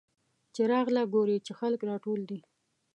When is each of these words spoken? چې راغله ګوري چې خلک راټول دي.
چې 0.53 0.61
راغله 0.71 1.03
ګوري 1.13 1.37
چې 1.45 1.51
خلک 1.59 1.79
راټول 1.89 2.21
دي. 2.29 2.39